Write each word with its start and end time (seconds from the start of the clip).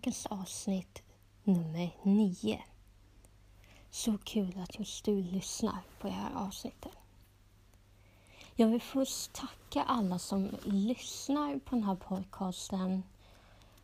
Dagens 0.00 0.26
avsnitt 0.26 1.02
nummer 1.44 1.90
9. 2.02 2.62
Så 3.90 4.18
kul 4.18 4.58
att 4.58 4.78
just 4.78 5.04
du 5.04 5.22
lyssnar 5.22 5.78
på 5.98 6.06
det 6.06 6.12
här 6.12 6.34
avsnittet. 6.34 6.92
Jag 8.54 8.68
vill 8.68 8.80
först 8.80 9.32
tacka 9.32 9.82
alla 9.82 10.18
som 10.18 10.50
lyssnar 10.64 11.58
på 11.58 11.74
den 11.74 11.84
här 11.84 11.94
podcasten 11.94 13.02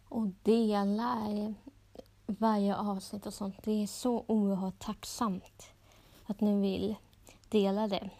och 0.09 0.27
delar 0.43 1.55
varje 2.27 2.77
avsnitt 2.77 3.27
och 3.27 3.35
sånt. 3.35 3.63
Det 3.65 3.83
är 3.83 3.87
så 3.87 4.25
oerhört 4.27 4.79
tacksamt 4.79 5.71
att 6.27 6.41
ni 6.41 6.61
vill 6.61 6.95
dela 7.49 7.89
det. 7.89 8.11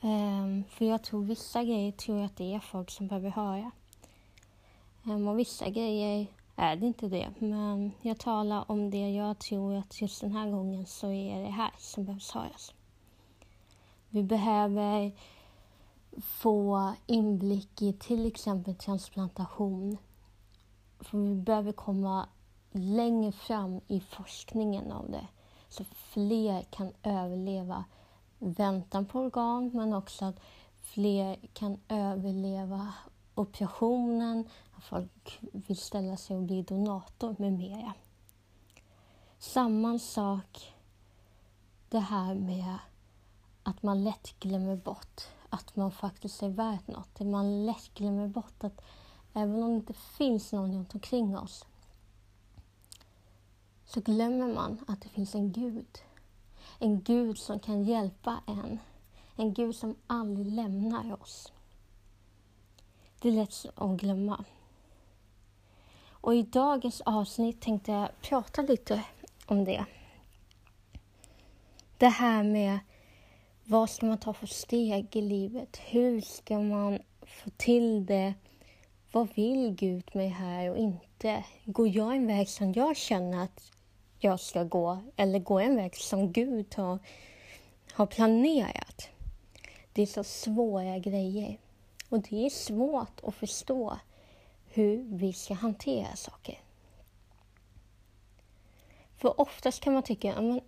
Um, 0.00 0.64
för 0.64 0.84
jag 0.84 1.02
tror 1.02 1.24
vissa 1.24 1.64
grejer 1.64 1.92
tror 1.92 2.18
jag 2.18 2.26
att 2.26 2.36
det 2.36 2.54
är 2.54 2.60
folk 2.60 2.90
som 2.90 3.08
behöver 3.08 3.30
höra. 3.30 3.70
Um, 5.04 5.28
och 5.28 5.38
vissa 5.38 5.68
grejer 5.68 6.26
är 6.60 6.76
det 6.76 6.86
inte 6.86 7.08
det. 7.08 7.30
Men 7.38 7.92
jag 8.02 8.18
talar 8.18 8.70
om 8.70 8.90
det 8.90 9.10
jag 9.10 9.38
tror 9.38 9.74
att 9.74 10.00
just 10.00 10.20
den 10.20 10.32
här 10.32 10.50
gången 10.50 10.86
så 10.86 11.10
är 11.10 11.42
det 11.42 11.50
här 11.50 11.70
som 11.78 12.04
behövs 12.04 12.30
höras. 12.30 12.74
Vi 14.08 14.22
behöver 14.22 15.12
få 16.22 16.92
inblick 17.06 17.82
i 17.82 17.92
till 17.92 18.26
exempel 18.26 18.74
transplantation. 18.74 19.98
För 21.00 21.18
vi 21.18 21.34
behöver 21.34 21.72
komma 21.72 22.28
längre 22.72 23.32
fram 23.32 23.80
i 23.88 24.00
forskningen 24.00 24.92
av 24.92 25.10
det 25.10 25.26
så 25.68 25.84
fler 25.84 26.62
kan 26.62 26.92
överleva 27.02 27.84
väntan 28.38 29.06
på 29.06 29.20
organ 29.20 29.70
men 29.74 29.92
också 29.92 30.24
att 30.24 30.40
fler 30.80 31.36
kan 31.52 31.80
överleva 31.88 32.92
operationen, 33.40 34.48
att 34.76 34.84
folk 34.84 35.40
vill 35.40 35.76
ställa 35.76 36.16
sig 36.16 36.36
och 36.36 36.42
bli 36.42 36.62
donator 36.62 37.36
med 37.38 37.52
mera. 37.52 37.92
Samma 39.38 39.98
sak 39.98 40.74
det 41.88 41.98
här 41.98 42.34
med 42.34 42.78
att 43.62 43.82
man 43.82 44.04
lätt 44.04 44.40
glömmer 44.40 44.76
bort 44.76 45.20
att 45.50 45.76
man 45.76 45.92
faktiskt 45.92 46.42
är 46.42 46.48
värd 46.48 46.82
något. 46.86 47.20
Man 47.20 47.66
lätt 47.66 47.94
glömmer 47.94 48.28
bort 48.28 48.64
att 48.64 48.80
även 49.32 49.62
om 49.62 49.70
det 49.70 49.76
inte 49.76 49.92
finns 49.92 50.52
någon 50.52 50.72
runt 50.74 50.94
omkring 50.94 51.38
oss 51.38 51.66
så 53.90 54.00
glömmer 54.00 54.54
man 54.54 54.84
att 54.88 55.00
det 55.00 55.08
finns 55.08 55.34
en 55.34 55.52
Gud. 55.52 55.98
En 56.78 57.02
Gud 57.02 57.38
som 57.38 57.60
kan 57.60 57.84
hjälpa 57.84 58.40
en. 58.46 58.78
En 59.36 59.54
Gud 59.54 59.76
som 59.76 59.96
aldrig 60.06 60.46
lämnar 60.46 61.22
oss. 61.22 61.52
Det 63.22 63.28
är 63.28 63.32
lätt 63.32 63.66
att 63.74 64.00
glömma. 64.00 64.44
Och 66.10 66.34
i 66.34 66.42
dagens 66.42 67.00
avsnitt 67.00 67.60
tänkte 67.60 67.92
jag 67.92 68.08
prata 68.22 68.62
lite 68.62 69.02
om 69.46 69.64
det. 69.64 69.84
Det 71.98 72.08
här 72.08 72.42
med 72.42 72.78
vad 73.64 73.90
ska 73.90 74.06
man 74.06 74.18
ta 74.18 74.32
för 74.32 74.46
steg 74.46 75.16
i 75.16 75.22
livet? 75.22 75.76
Hur 75.76 76.20
ska 76.20 76.58
man 76.58 76.98
få 77.22 77.50
till 77.56 78.06
det? 78.06 78.34
Vad 79.12 79.28
vill 79.34 79.74
Gud 79.74 80.10
med 80.12 80.32
här 80.32 80.70
och 80.70 80.78
inte? 80.78 81.44
Går 81.64 81.88
jag 81.88 82.16
en 82.16 82.26
väg 82.26 82.48
som 82.48 82.72
jag 82.72 82.96
känner 82.96 83.44
att 83.44 83.72
jag 84.18 84.40
ska 84.40 84.64
gå 84.64 84.98
eller 85.16 85.38
går 85.38 85.60
jag 85.60 85.70
en 85.70 85.76
väg 85.76 85.96
som 85.96 86.32
Gud 86.32 86.74
har, 86.76 86.98
har 87.92 88.06
planerat? 88.06 89.08
Det 89.92 90.02
är 90.02 90.06
så 90.06 90.24
svåra 90.24 90.98
grejer 90.98 91.58
och 92.10 92.20
det 92.20 92.46
är 92.46 92.50
svårt 92.50 93.20
att 93.22 93.34
förstå 93.34 93.98
hur 94.68 95.04
vi 95.16 95.32
ska 95.32 95.54
hantera 95.54 96.16
saker. 96.16 96.58
För 99.16 99.40
oftast 99.40 99.80
kan 99.80 99.92
man 99.94 100.02
tycka, 100.02 100.40
men 100.42 100.60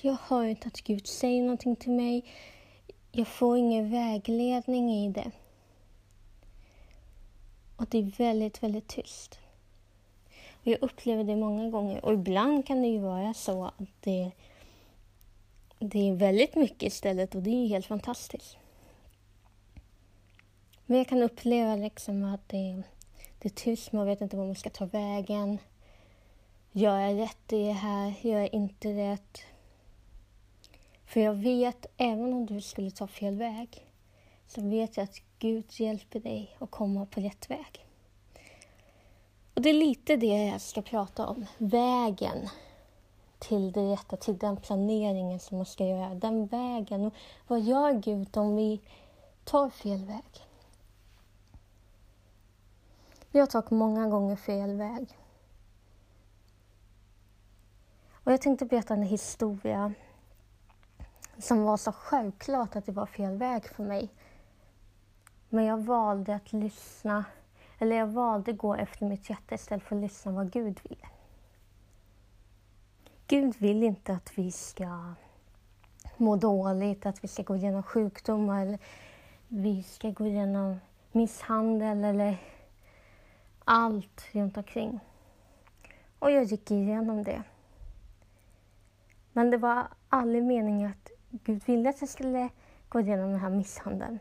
jag 0.00 0.16
hör 0.28 0.44
inte 0.44 0.68
att 0.68 0.80
Gud 0.80 1.06
säger 1.06 1.42
någonting 1.42 1.76
till 1.76 1.92
mig. 1.92 2.24
Jag 3.12 3.28
får 3.28 3.58
ingen 3.58 3.90
vägledning 3.90 4.90
i 4.90 5.08
det. 5.08 5.30
Och 7.76 7.86
det 7.88 7.98
är 7.98 8.02
väldigt, 8.18 8.62
väldigt 8.62 8.88
tyst. 8.88 9.38
Och 10.60 10.66
jag 10.66 10.82
upplever 10.82 11.24
det 11.24 11.36
många 11.36 11.70
gånger. 11.70 12.04
Och 12.04 12.12
ibland 12.12 12.66
kan 12.66 12.82
det 12.82 12.88
ju 12.88 12.98
vara 12.98 13.34
så 13.34 13.64
att 13.64 13.74
det, 14.00 14.30
det 15.78 16.08
är 16.08 16.14
väldigt 16.14 16.54
mycket 16.54 16.82
istället 16.82 17.34
och 17.34 17.42
det 17.42 17.50
är 17.50 17.68
helt 17.68 17.86
fantastiskt. 17.86 18.56
Men 20.86 20.98
jag 20.98 21.08
kan 21.08 21.22
uppleva 21.22 21.76
liksom 21.76 22.24
att 22.24 22.48
det, 22.48 22.82
det 23.38 23.48
är 23.48 23.54
tyst, 23.54 23.92
man 23.92 24.06
vet 24.06 24.20
inte 24.20 24.36
var 24.36 24.46
man 24.46 24.54
ska 24.54 24.70
ta 24.70 24.86
vägen. 24.86 25.58
Gör 26.72 26.98
jag 26.98 27.18
rätt 27.18 27.52
i 27.52 27.66
det 27.66 27.72
här? 27.72 28.14
Gör 28.20 28.38
jag 28.38 28.54
inte 28.54 28.88
rätt? 28.88 29.38
För 31.06 31.20
jag 31.20 31.34
vet, 31.34 31.86
även 31.96 32.32
om 32.32 32.46
du 32.46 32.60
skulle 32.60 32.90
ta 32.90 33.06
fel 33.06 33.36
väg, 33.36 33.86
så 34.46 34.60
vet 34.60 34.96
jag 34.96 35.04
att 35.04 35.20
Gud 35.38 35.64
hjälper 35.70 36.20
dig 36.20 36.56
att 36.58 36.70
komma 36.70 37.06
på 37.06 37.20
rätt 37.20 37.50
väg. 37.50 37.86
Och 39.54 39.62
det 39.62 39.68
är 39.70 39.74
lite 39.74 40.16
det 40.16 40.46
jag 40.46 40.60
ska 40.60 40.82
prata 40.82 41.26
om. 41.26 41.46
Vägen 41.58 42.48
till 43.38 43.72
det 43.72 43.92
rätta, 43.92 44.16
till 44.16 44.38
den 44.38 44.56
planeringen 44.56 45.40
som 45.40 45.56
man 45.56 45.66
ska 45.66 45.86
göra. 45.86 46.14
Den 46.14 46.46
vägen. 46.46 47.06
Och 47.06 47.14
vad 47.46 47.60
gör 47.60 47.92
Gud 47.92 48.36
om 48.36 48.56
vi 48.56 48.80
tar 49.44 49.70
fel 49.70 50.04
väg? 50.04 50.45
Vi 53.36 53.40
har 53.40 53.46
tagit 53.46 53.70
många 53.70 54.08
gånger 54.08 54.36
fel 54.36 54.76
väg. 54.76 55.18
Och 58.24 58.32
jag 58.32 58.40
tänkte 58.40 58.66
berätta 58.66 58.94
en 58.94 59.02
historia 59.02 59.92
som 61.38 61.62
var 61.62 61.76
så 61.76 61.92
självklart 61.92 62.76
att 62.76 62.86
det 62.86 62.92
var 62.92 63.06
fel 63.06 63.36
väg 63.36 63.64
för 63.68 63.82
mig. 63.82 64.08
Men 65.48 65.64
jag 65.64 65.78
valde 65.78 66.34
att 66.34 66.52
lyssna, 66.52 67.24
eller 67.78 67.96
jag 67.96 68.06
valde 68.06 68.50
att 68.50 68.58
gå 68.58 68.74
efter 68.74 69.06
mitt 69.06 69.30
hjärta 69.30 69.54
istället 69.54 69.84
för 69.84 69.96
att 69.96 70.02
lyssna 70.02 70.32
vad 70.32 70.52
Gud 70.52 70.80
ville. 70.82 71.08
Gud 73.26 73.56
vill 73.58 73.82
inte 73.82 74.12
att 74.12 74.38
vi 74.38 74.52
ska 74.52 75.14
må 76.16 76.36
dåligt, 76.36 77.06
att 77.06 77.24
vi 77.24 77.28
ska 77.28 77.42
gå 77.42 77.56
igenom 77.56 77.82
sjukdomar 77.82 78.62
eller 78.62 78.78
vi 79.48 79.82
ska 79.82 80.10
gå 80.10 80.26
igenom 80.26 80.80
misshandel 81.12 82.04
eller 82.04 82.55
allt 83.66 84.28
runt 84.32 84.56
omkring. 84.56 85.00
Och 86.18 86.30
jag 86.30 86.44
gick 86.44 86.70
igenom 86.70 87.22
det. 87.22 87.42
Men 89.32 89.50
det 89.50 89.56
var 89.56 89.88
aldrig 90.08 90.44
meningen 90.44 90.90
att 90.90 91.10
Gud 91.30 91.62
ville 91.66 91.88
att 91.88 92.00
jag 92.00 92.08
skulle 92.08 92.48
gå 92.88 93.00
igenom 93.00 93.30
den 93.30 93.40
här 93.40 93.50
misshandeln. 93.50 94.18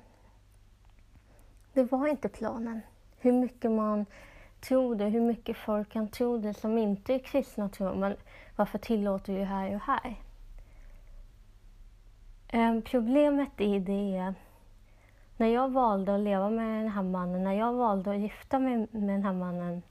Det 1.73 1.83
var 1.83 2.07
inte 2.07 2.29
planen. 2.29 2.81
Hur 3.19 3.31
mycket 3.31 3.71
man 3.71 4.05
tror 4.61 4.95
det, 4.95 5.05
hur 5.05 5.21
mycket 5.21 5.57
folk 5.57 5.89
kan 5.89 6.07
tro 6.07 6.37
det 6.37 6.53
som 6.53 6.77
inte 6.77 7.13
är 7.13 7.19
kristna 7.19 7.69
tror, 7.69 7.95
men 7.95 8.15
varför 8.55 8.77
tillåter 8.77 9.33
vi 9.33 9.43
här 9.43 9.75
och 9.75 9.81
här? 9.81 10.15
Ehm, 12.47 12.81
problemet 12.81 13.61
i 13.61 13.79
det 13.79 14.17
är 14.17 14.33
när 15.37 15.47
jag 15.47 15.69
valde 15.69 16.15
att 16.15 16.21
leva 16.21 16.49
med 16.49 16.83
den 16.83 16.91
här 16.91 17.03
mannen, 17.03 17.43
när 17.43 17.53
jag 17.53 17.73
valde 17.73 18.11
att 18.11 18.19
gifta 18.19 18.59
mig 18.59 18.77
med 18.77 19.09
den 19.09 19.23
här 19.23 19.33
mannen 19.33 19.81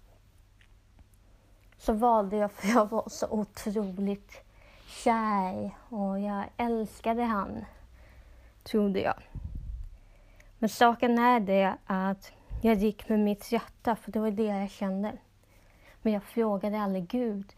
så 1.78 1.92
valde 1.92 2.36
jag 2.36 2.52
för 2.52 2.68
jag 2.68 2.90
var 2.90 3.04
så 3.06 3.26
otroligt 3.30 4.44
kär 4.86 5.70
och 5.88 6.20
jag 6.20 6.44
älskade 6.56 7.22
han, 7.22 7.64
trodde 8.62 9.00
jag. 9.00 9.22
Men 10.58 10.68
saken 10.68 11.18
är 11.18 11.40
det 11.40 11.76
att 11.86 12.32
jag 12.62 12.74
gick 12.74 13.08
med 13.08 13.20
mitt 13.20 13.52
hjärta, 13.52 13.96
för 13.96 14.12
det 14.12 14.20
var 14.20 14.30
det 14.30 14.44
jag 14.44 14.70
kände. 14.70 15.12
Men 16.02 16.12
jag 16.12 16.22
frågade 16.22 16.80
aldrig 16.80 17.08
Gud, 17.08 17.52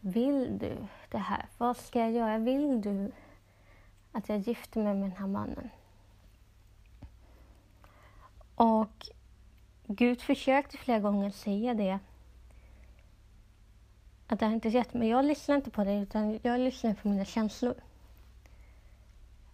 vill 0.00 0.58
du 0.58 0.76
det 1.10 1.18
här? 1.18 1.46
Vad 1.58 1.76
ska 1.76 1.98
jag 1.98 2.12
göra? 2.12 2.38
Vill 2.38 2.80
du 2.80 3.12
att 4.12 4.28
jag 4.28 4.38
gifter 4.38 4.82
mig 4.82 4.94
med 4.94 5.10
den 5.10 5.16
här 5.16 5.26
mannen? 5.26 5.70
Och 8.58 9.08
Gud 9.86 10.20
försökte 10.20 10.76
flera 10.76 11.00
gånger 11.00 11.30
säga 11.30 11.74
det, 11.74 11.98
att 14.26 14.38
det 14.40 14.46
är 14.46 14.50
inte 14.50 14.68
rätt. 14.68 14.94
Men 14.94 15.08
jag 15.08 15.24
lyssnar 15.24 15.56
inte 15.56 15.70
på 15.70 15.84
det, 15.84 15.94
utan 15.94 16.38
jag 16.42 16.60
lyssnar 16.60 16.94
på 16.94 17.08
mina 17.08 17.24
känslor. 17.24 17.74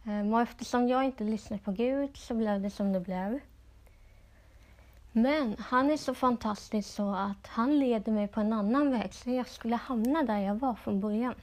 Ehm, 0.05 0.35
och 0.35 0.41
eftersom 0.41 0.89
jag 0.89 1.05
inte 1.05 1.25
lyssnar 1.25 1.59
på 1.59 1.73
Gud 1.73 2.17
så 2.17 2.35
blev 2.35 2.63
det 2.63 2.71
som 2.71 2.93
det 2.93 3.01
blev. 3.01 3.41
Men 5.13 5.57
han 5.59 5.91
är 5.91 5.97
så 5.97 6.15
fantastisk 6.15 6.89
så 6.89 7.15
att 7.15 7.47
han 7.47 7.79
leder 7.79 8.13
mig 8.13 8.29
på 8.29 8.41
en 8.41 8.53
annan 8.53 8.91
väg 8.91 9.15
så 9.15 9.31
jag 9.31 9.49
skulle 9.49 9.77
hamna 9.77 10.23
där 10.23 10.39
jag 10.39 10.55
var 10.55 10.75
från 10.75 11.01
början. 11.01 11.35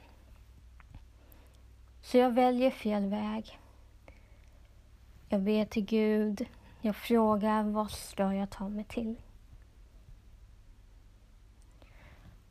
Så 2.02 2.18
jag 2.18 2.31
väljer 2.31 2.72
fel 2.72 3.06
väg. 3.06 3.60
Jag 5.30 5.42
ber 5.42 5.66
till 5.66 5.86
Gud. 5.86 6.48
Jag 6.81 6.95
frågar 6.95 7.63
vad 7.63 7.92
ska 7.92 8.33
jag 8.33 8.50
ta 8.50 8.69
mig 8.69 8.83
till? 8.83 9.16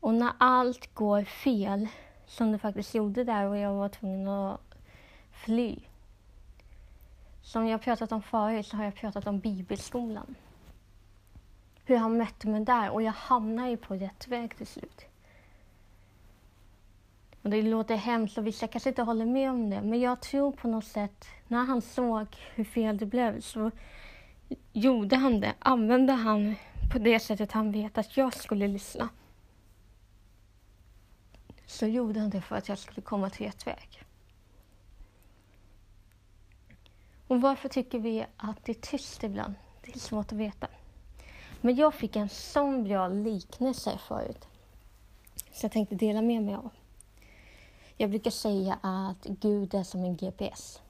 Och 0.00 0.14
när 0.14 0.32
allt 0.38 0.94
går 0.94 1.24
fel, 1.24 1.88
som 2.26 2.52
det 2.52 2.58
faktiskt 2.58 2.94
gjorde 2.94 3.24
där 3.24 3.46
och 3.46 3.58
jag 3.58 3.74
var 3.74 3.88
tvungen 3.88 4.28
att 4.28 4.60
fly. 5.32 5.78
Som 7.42 7.66
jag 7.66 7.82
pratat 7.82 8.12
om 8.12 8.22
förut 8.22 8.66
så 8.66 8.76
har 8.76 8.84
jag 8.84 8.94
pratat 8.94 9.26
om 9.26 9.38
bibelskolan. 9.38 10.34
Hur 11.84 11.96
han 11.96 12.16
mötte 12.16 12.48
mig 12.48 12.64
där 12.64 12.90
och 12.90 13.02
jag 13.02 13.12
hamnade 13.12 13.70
ju 13.70 13.76
på 13.76 13.94
rätt 13.94 14.28
väg 14.28 14.56
till 14.56 14.66
slut. 14.66 15.06
Och 17.42 17.50
det 17.50 17.62
låter 17.62 17.96
hemskt 17.96 18.38
och 18.38 18.46
vissa 18.46 18.66
kanske 18.66 18.88
inte 18.88 19.02
håller 19.02 19.26
med 19.26 19.50
om 19.50 19.70
det 19.70 19.82
men 19.82 20.00
jag 20.00 20.20
tror 20.20 20.52
på 20.52 20.68
något 20.68 20.84
sätt, 20.84 21.26
när 21.48 21.64
han 21.64 21.82
såg 21.82 22.26
hur 22.54 22.64
fel 22.64 22.98
det 22.98 23.06
blev 23.06 23.40
så 23.40 23.70
gjorde 24.72 25.16
han 25.16 25.40
det, 25.40 25.54
använde 25.58 26.12
han 26.12 26.54
på 26.92 26.98
det 26.98 27.20
sättet 27.20 27.52
han 27.52 27.72
vet 27.72 27.98
att 27.98 28.16
jag 28.16 28.34
skulle 28.34 28.68
lyssna. 28.68 29.08
Så 31.66 31.86
gjorde 31.86 32.20
han 32.20 32.30
det 32.30 32.40
för 32.40 32.56
att 32.56 32.68
jag 32.68 32.78
skulle 32.78 33.02
komma 33.02 33.30
till 33.30 33.46
rätt 33.46 33.66
väg. 33.66 34.02
Och 37.26 37.40
varför 37.40 37.68
tycker 37.68 37.98
vi 37.98 38.26
att 38.36 38.64
det 38.64 38.72
är 38.72 38.80
tyst 38.80 39.22
ibland? 39.22 39.54
Det 39.84 39.94
är 39.94 39.98
svårt 39.98 40.32
att 40.32 40.38
veta. 40.38 40.66
Men 41.60 41.76
jag 41.76 41.94
fick 41.94 42.16
en 42.16 42.28
sån 42.28 42.84
bra 42.84 43.08
liknelse 43.08 43.98
förut. 44.08 44.48
Så 45.52 45.64
jag 45.64 45.72
tänkte 45.72 45.94
dela 45.94 46.22
med 46.22 46.42
mig 46.42 46.54
av. 46.54 46.70
Jag 47.96 48.10
brukar 48.10 48.30
säga 48.30 48.78
att 48.82 49.24
Gud 49.24 49.74
är 49.74 49.82
som 49.82 50.04
en 50.04 50.16
GPS. 50.16 50.80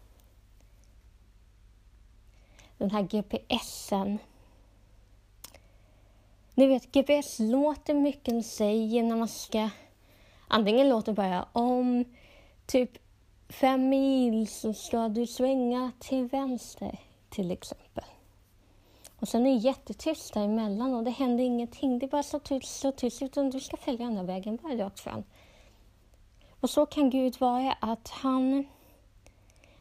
Den 2.81 2.91
här 2.91 3.03
GPSen 3.03 4.19
ni 6.55 6.67
vet, 6.67 6.93
GPS 6.93 7.39
låter 7.39 7.95
mycket 7.95 8.25
den 8.25 8.43
säger 8.43 9.03
när 9.03 9.17
man 9.17 9.29
ska... 9.29 9.69
Antingen 10.49 10.89
låter 10.89 11.13
bara 11.13 11.47
om 11.53 12.05
typ 12.67 12.91
fem 13.49 13.89
mil 13.89 14.49
så 14.49 14.75
ska 14.75 15.09
du 15.09 15.27
svänga 15.27 15.93
till 15.99 16.25
vänster, 16.25 16.99
till 17.31 17.51
exempel. 17.51 18.05
Och 19.19 19.29
sen 19.29 19.47
är 19.47 19.51
det 19.51 19.57
jättetyst 19.57 20.35
däremellan 20.35 20.95
och 20.95 21.05
det 21.05 21.11
händer 21.11 21.45
ingenting. 21.45 21.99
Det 21.99 22.07
är 22.07 22.11
bara 22.11 22.23
så 22.23 22.39
tyst, 22.39 22.81
så 22.81 22.93
tyst, 22.93 23.23
utan 23.23 23.51
du 23.51 23.61
ska 23.61 23.77
följa 23.77 24.07
den 24.07 24.17
här 24.17 24.25
vägen, 24.25 24.59
bara 24.63 24.75
rakt 24.75 25.01
fram. 25.01 25.25
Och 26.61 26.71
så 26.71 26.87
kan 26.87 27.11
Gud 27.11 27.41
vara 27.41 27.73
att 27.73 28.09
han, 28.09 28.67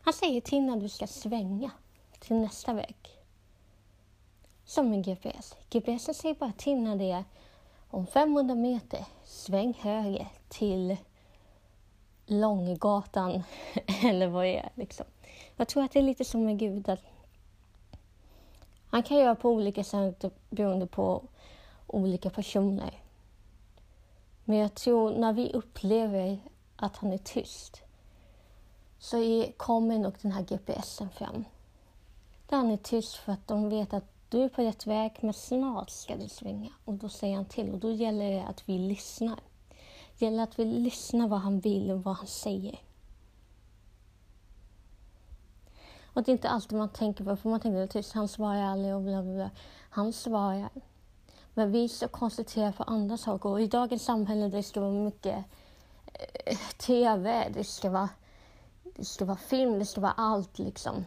han 0.01 0.13
säger 0.13 0.41
till 0.41 0.61
när 0.61 0.77
du 0.77 0.89
ska 0.89 1.07
svänga 1.07 1.71
till 2.19 2.35
nästa 2.35 2.73
väg. 2.73 2.95
Som 4.65 4.93
en 4.93 5.01
GPS. 5.01 5.55
GPS 5.69 6.17
säger 6.17 6.35
bara 6.35 6.51
till 6.51 6.77
när 6.81 6.95
det 6.95 7.11
är 7.11 7.23
om 7.89 8.07
500 8.07 8.55
meter, 8.55 9.05
sväng 9.23 9.73
höger 9.73 10.27
till 10.49 10.97
Långgatan 12.25 13.43
eller 14.03 14.27
vad 14.27 14.43
det 14.43 14.57
är. 14.57 14.69
Liksom. 14.75 15.05
Jag 15.55 15.67
tror 15.67 15.83
att 15.83 15.91
det 15.91 15.99
är 15.99 16.03
lite 16.03 16.25
som 16.25 16.45
med 16.45 16.59
Gud. 16.59 16.89
Att 16.89 17.03
han 18.89 19.03
kan 19.03 19.17
göra 19.17 19.35
på 19.35 19.49
olika 19.49 19.83
sätt 19.83 20.25
beroende 20.49 20.87
på 20.87 21.23
olika 21.87 22.29
personer. 22.29 23.01
Men 24.43 24.57
jag 24.57 24.75
tror 24.75 25.17
när 25.17 25.33
vi 25.33 25.53
upplever 25.53 26.39
att 26.75 26.97
han 26.97 27.13
är 27.13 27.17
tyst 27.17 27.81
så 28.99 29.45
kommer 29.57 29.99
nog 29.99 30.13
den 30.21 30.31
här 30.31 30.43
GPSen 30.43 31.09
fram. 31.09 31.45
Där 32.49 32.57
han 32.57 32.71
är 32.71 32.77
tyst 32.77 33.15
för 33.15 33.31
att 33.31 33.47
de 33.47 33.69
vet 33.69 33.93
att 33.93 34.05
du 34.29 34.43
är 34.43 34.49
på 34.49 34.61
rätt 34.61 34.87
väg 34.87 35.17
men 35.21 35.33
snart 35.33 35.89
ska 35.89 36.15
du 36.15 36.29
svänga. 36.29 36.69
Och 36.85 36.93
då 36.93 37.09
säger 37.09 37.35
han 37.35 37.45
till 37.45 37.71
och 37.71 37.79
då 37.79 37.91
gäller 37.91 38.31
det 38.31 38.43
att 38.43 38.69
vi 38.69 38.77
lyssnar. 38.77 39.39
Det 40.17 40.25
gäller 40.25 40.43
att 40.43 40.59
vi 40.59 40.65
lyssnar 40.65 41.27
vad 41.27 41.39
han 41.39 41.59
vill 41.59 41.91
och 41.91 42.03
vad 42.03 42.15
han 42.15 42.27
säger. 42.27 42.79
Och 46.13 46.23
det 46.23 46.31
är 46.31 46.33
inte 46.33 46.49
alltid 46.49 46.77
man 46.77 46.89
tänker 46.89 47.23
på, 47.23 47.35
för 47.35 47.49
man 47.49 47.59
tänker 47.59 47.87
tyst, 47.87 48.13
han 48.13 48.27
svarar 48.27 48.61
aldrig 48.61 48.95
och 48.95 49.01
bla 49.01 49.23
bla 49.23 49.33
bla. 49.33 49.49
Han 49.89 50.13
svarar. 50.13 50.69
Men 51.53 51.71
vi 51.71 51.89
ska 51.89 52.07
koncentrera 52.07 52.71
på 52.71 52.83
andra 52.83 53.17
saker 53.17 53.49
och 53.49 53.61
i 53.61 53.67
dagens 53.67 54.03
samhälle 54.03 54.47
det 54.47 54.63
ska 54.63 54.81
vara 54.81 54.91
mycket 54.91 55.45
eh, 56.05 56.53
eh 56.53 56.57
TV, 56.77 57.49
det 57.53 57.63
ska 57.63 57.89
vara, 57.89 58.09
det 58.83 59.05
ska 59.05 59.25
vara 59.25 59.37
film, 59.37 59.79
det 59.79 59.85
ska 59.85 60.01
vara 60.01 60.11
allt 60.11 60.59
liksom. 60.59 61.05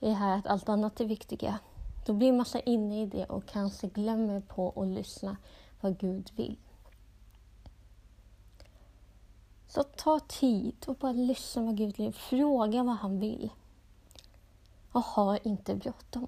Det 0.00 0.08
är 0.08 0.14
här 0.14 0.38
att 0.38 0.46
allt 0.46 0.68
annat 0.68 1.00
är 1.00 1.04
viktiga. 1.04 1.58
Då 2.06 2.12
blir 2.12 2.32
man 2.32 2.46
så 2.46 2.58
inne 2.58 3.02
i 3.02 3.06
det 3.06 3.24
och 3.24 3.46
kanske 3.46 3.86
glömmer 3.86 4.40
på 4.40 4.72
att 4.76 4.88
lyssna 4.88 5.36
vad 5.80 5.98
Gud 5.98 6.30
vill. 6.36 6.56
Så 9.68 9.82
ta 9.82 10.20
tid 10.20 10.84
och 10.86 10.96
bara 10.96 11.12
lyssna 11.12 11.62
vad 11.62 11.76
Gud 11.76 11.96
vill. 11.96 12.12
Fråga 12.12 12.82
vad 12.82 12.96
han 12.96 13.20
vill. 13.20 13.50
Och 14.92 15.02
ha 15.02 15.36
inte 15.36 15.74
bråttom. 15.74 16.26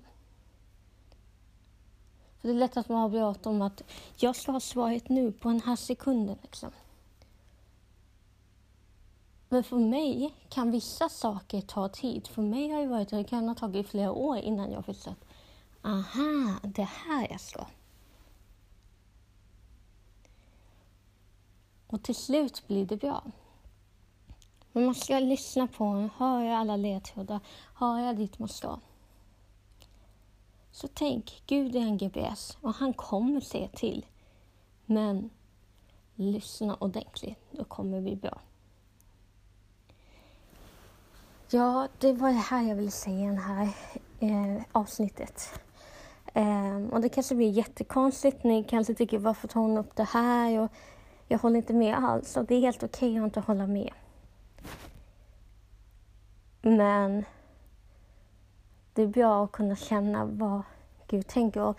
För 2.38 2.48
det 2.48 2.54
är 2.54 2.58
lätt 2.58 2.76
att 2.76 2.88
man 2.88 2.98
har 2.98 3.08
bråttom 3.08 3.62
att 3.62 3.82
jag 4.16 4.36
ska 4.36 4.52
ha 4.52 4.60
svaret 4.60 5.08
nu 5.08 5.32
på 5.32 5.48
den 5.48 5.60
här 5.60 5.76
sekunden. 5.76 6.38
Liksom. 6.42 6.70
Men 9.52 9.64
för 9.64 9.76
mig 9.76 10.34
kan 10.48 10.70
vissa 10.70 11.08
saker 11.08 11.60
ta 11.60 11.88
tid. 11.88 12.26
För 12.26 12.42
mig 12.42 12.68
har 12.68 12.80
det 12.80 12.86
varit, 12.86 13.08
det 13.08 13.24
kan 13.24 13.48
ha 13.48 13.54
tagit 13.54 13.88
flera 13.88 14.12
år 14.12 14.38
innan 14.38 14.72
jag 14.72 14.84
förstått 14.84 15.24
aha, 15.82 16.58
det 16.62 16.82
här 16.82 17.28
jag 17.30 17.40
ska. 17.40 17.66
Och 21.86 22.02
till 22.02 22.14
slut 22.14 22.66
blir 22.66 22.86
det 22.86 22.96
bra. 22.96 23.24
Men 24.72 24.84
man 24.84 24.94
ska 24.94 25.18
lyssna 25.18 25.66
på 25.66 25.84
honom, 25.84 26.10
höra 26.16 26.58
alla 26.58 26.76
ledtrådar, 26.76 27.40
höra 27.74 28.12
dit 28.12 28.38
man 28.38 28.48
ska. 28.48 28.78
Så 30.70 30.88
tänk, 30.94 31.42
Gud 31.46 31.76
är 31.76 31.80
en 31.80 31.98
GPS 31.98 32.58
och 32.60 32.74
han 32.74 32.92
kommer 32.92 33.40
se 33.40 33.68
till. 33.68 34.06
Men 34.86 35.30
lyssna 36.14 36.76
ordentligt, 36.80 37.38
då 37.50 37.64
kommer 37.64 37.96
det 37.96 38.02
bli 38.02 38.16
bra. 38.16 38.40
Ja, 41.54 41.88
det 41.98 42.12
var 42.12 42.28
det 42.28 42.34
här 42.34 42.62
jag 42.62 42.76
ville 42.76 42.90
säga 42.90 43.32
i 43.32 43.34
det 43.34 43.40
här 43.40 43.68
eh, 44.20 44.62
avsnittet. 44.72 45.60
Eh, 46.34 46.76
och 46.90 47.00
det 47.00 47.08
kanske 47.08 47.34
blir 47.34 47.50
jättekonstigt. 47.50 48.44
Ni 48.44 48.64
kanske 48.64 48.94
tycker 48.94 49.18
varför 49.18 49.48
tar 49.48 49.60
hon 49.60 49.78
upp 49.78 49.96
det 49.96 50.04
här? 50.04 50.60
Och 50.60 50.70
jag 51.28 51.38
håller 51.38 51.56
inte 51.56 51.72
med 51.72 51.96
alls. 51.98 52.36
Och 52.36 52.44
det 52.44 52.54
är 52.54 52.60
helt 52.60 52.82
okej 52.82 53.10
okay 53.10 53.18
att 53.18 53.24
inte 53.24 53.40
hålla 53.40 53.66
med. 53.66 53.90
Men 56.62 57.24
det 58.94 59.02
är 59.02 59.06
bra 59.06 59.44
att 59.44 59.52
kunna 59.52 59.76
känna 59.76 60.24
vad 60.24 60.62
Gud 61.06 61.26
tänker. 61.26 61.62
Och 61.62 61.78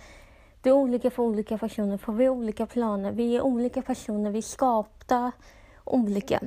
det 0.62 0.70
är 0.70 0.74
olika 0.74 1.12
för 1.12 1.24
olika 1.24 1.58
personer, 1.58 1.98
för 1.98 2.14
vi 2.14 2.26
är 2.26 2.30
olika 2.30 2.66
planer. 2.66 3.12
Vi 3.12 3.36
är 3.36 3.42
olika 3.42 3.82
personer, 3.82 4.32
vi 4.32 4.42
skapar 4.42 5.32
olika. 5.84 6.40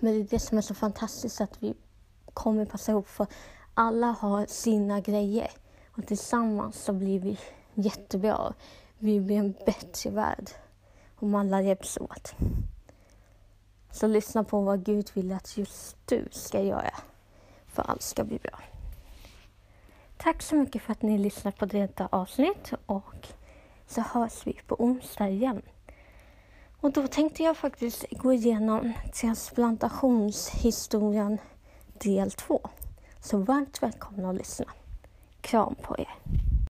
Men 0.00 0.12
det 0.12 0.20
är 0.20 0.24
det 0.30 0.38
som 0.38 0.58
är 0.58 0.62
så 0.62 0.74
fantastiskt 0.74 1.40
att 1.40 1.62
vi 1.62 1.74
kommer 2.34 2.64
passa 2.64 2.92
ihop 2.92 3.08
för 3.08 3.26
alla 3.74 4.06
har 4.06 4.46
sina 4.46 5.00
grejer. 5.00 5.50
Och 5.96 6.06
tillsammans 6.06 6.84
så 6.84 6.92
blir 6.92 7.20
vi 7.20 7.38
jättebra. 7.74 8.54
Vi 8.98 9.20
blir 9.20 9.36
en 9.36 9.54
bättre 9.66 10.10
värld 10.10 10.50
om 11.16 11.34
alla 11.34 11.62
hjälps 11.62 11.98
åt. 11.98 12.34
Så 13.90 14.06
lyssna 14.06 14.44
på 14.44 14.60
vad 14.60 14.84
Gud 14.84 15.10
vill 15.14 15.32
att 15.32 15.56
just 15.56 15.96
du 16.04 16.28
ska 16.30 16.62
göra 16.62 16.94
för 17.66 17.82
allt 17.82 18.02
ska 18.02 18.24
bli 18.24 18.38
bra. 18.38 18.58
Tack 20.16 20.42
så 20.42 20.56
mycket 20.56 20.82
för 20.82 20.92
att 20.92 21.02
ni 21.02 21.18
lyssnat 21.18 21.56
på 21.56 21.66
detta 21.66 22.08
avsnitt 22.12 22.72
och 22.86 23.28
så 23.86 24.00
hörs 24.00 24.46
vi 24.46 24.60
på 24.66 24.76
onsdag 24.84 25.28
igen. 25.28 25.62
Och 26.80 26.92
då 26.92 27.06
tänkte 27.06 27.42
jag 27.42 27.56
faktiskt 27.56 28.04
gå 28.10 28.32
igenom 28.32 28.92
transplantationshistorien 29.20 31.38
del 31.98 32.30
2. 32.30 32.60
Så 33.20 33.38
varmt 33.38 33.82
välkomna 33.82 34.30
att 34.30 34.36
lyssna. 34.36 34.66
Kram 35.40 35.74
på 35.82 35.96
er. 35.98 36.14